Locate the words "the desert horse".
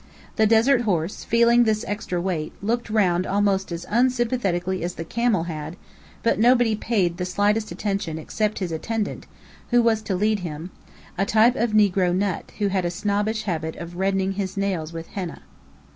0.35-1.23